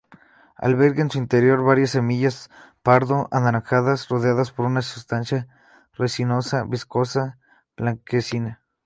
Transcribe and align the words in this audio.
Alberga 0.57 1.03
en 1.03 1.11
su 1.11 1.19
interior 1.19 1.63
varias 1.63 1.91
semillas 1.91 2.49
pardo-anaranjadas, 2.81 4.07
rodeadas 4.09 4.51
por 4.51 4.65
una 4.65 4.81
sustancia 4.81 5.47
resinosa-viscosa 5.93 7.37
blanquecina. 7.77 8.63